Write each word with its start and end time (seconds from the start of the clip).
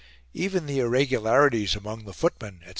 Even 0.33 0.65
the 0.65 0.79
irregularities 0.79 1.75
among 1.75 2.05
the 2.05 2.11
footmen, 2.13 2.53
etc. 2.61 2.69